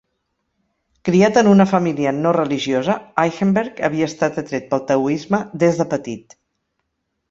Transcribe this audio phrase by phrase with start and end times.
[1.09, 6.41] Criat en una família no religiosa, Eichenberg havia estat atret pel taoisme des de petit.